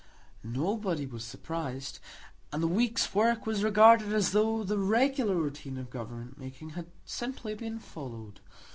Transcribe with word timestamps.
Nobody 0.43 1.05
was 1.05 1.23
surprised, 1.23 1.99
and 2.51 2.63
the 2.63 2.67
week's 2.67 3.13
work 3.13 3.45
was 3.45 3.63
regarded 3.63 4.11
as 4.13 4.31
though 4.31 4.63
the 4.63 4.79
regular 4.79 5.35
routine 5.35 5.77
of 5.77 5.91
government 5.91 6.39
making 6.39 6.71
had 6.71 6.87
simply 7.05 7.53
been 7.53 7.77
followed. 7.77 8.39